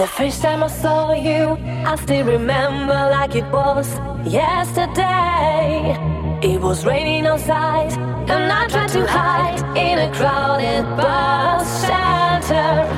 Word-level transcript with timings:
The 0.00 0.06
first 0.06 0.40
time 0.40 0.64
I 0.64 0.68
saw 0.68 1.12
you, 1.12 1.58
I 1.84 1.94
still 1.96 2.24
remember 2.24 2.94
like 2.94 3.34
it 3.34 3.44
was 3.52 3.86
yesterday. 4.24 5.94
It 6.40 6.58
was 6.58 6.86
raining 6.86 7.26
outside, 7.26 7.92
and 8.30 8.50
I 8.50 8.66
tried 8.68 8.88
to 8.96 9.06
hide 9.06 9.60
in 9.76 9.98
a 9.98 10.10
crowded 10.14 10.84
bus 10.96 11.84
shelter. 11.84 12.88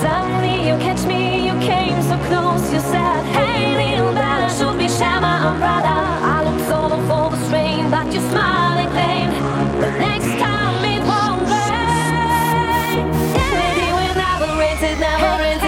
Suddenly 0.00 0.68
you 0.68 0.78
catch 0.78 1.04
me, 1.04 1.48
you 1.48 1.52
came 1.60 2.00
so 2.00 2.16
close, 2.28 2.72
you 2.72 2.80
said, 2.80 3.22
Hey, 3.36 3.92
little 3.92 4.14
man, 4.14 4.48
should 4.56 4.74
we 4.78 4.88
share 4.88 5.20
my 5.20 5.48
umbrella? 5.48 5.96
I 6.32 6.44
looked 6.46 6.64
so 6.64 6.88
for 7.08 7.28
the 7.28 7.44
strain, 7.44 7.90
but 7.90 8.06
you 8.06 8.20
smiled 8.32 8.80
and 8.84 8.90
claimed 8.96 9.34
the 9.84 9.90
next 10.00 10.32
time 10.40 10.80
it 10.94 11.02
won't 11.04 11.42
rain. 11.44 13.04
Yeah. 13.36 13.84
You, 13.84 13.92
it 14.08 14.16
never 14.16 14.48
rains, 14.58 14.82
it 14.82 14.98
never 14.98 15.42
rains 15.42 15.58
again. 15.58 15.67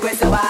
What 0.00 0.12
the 0.12 0.26
fuck 0.26 0.42
did 0.42 0.47